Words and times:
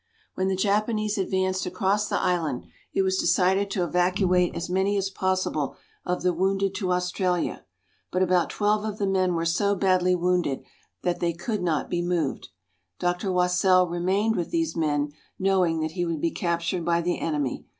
When 0.33 0.47
the 0.47 0.55
Japanese 0.55 1.19
advanced 1.19 1.67
across 1.67 2.09
the 2.09 2.19
island, 2.19 2.65
it 2.91 3.03
was 3.03 3.19
decided 3.19 3.69
to 3.69 3.83
evacuate 3.83 4.55
as 4.55 4.67
many 4.67 4.97
as 4.97 5.11
possible 5.11 5.75
of 6.05 6.23
the 6.23 6.33
wounded 6.33 6.73
to 6.77 6.91
Australia. 6.91 7.65
But 8.11 8.23
about 8.23 8.49
twelve 8.49 8.83
of 8.83 8.97
the 8.97 9.05
men 9.05 9.35
were 9.35 9.45
so 9.45 9.75
badly 9.75 10.15
wounded 10.15 10.63
that 11.03 11.19
they 11.19 11.33
could 11.33 11.61
not 11.61 11.87
be 11.87 12.01
moved. 12.01 12.49
Dr. 12.97 13.31
Wassell 13.31 13.87
remained 13.91 14.35
with 14.35 14.49
these 14.49 14.75
men, 14.75 15.11
knowing 15.37 15.81
that 15.81 15.91
he 15.91 16.03
would 16.03 16.19
be 16.19 16.31
captured 16.31 16.83
by 16.83 17.01
the 17.01 17.19
enemy. 17.19 17.67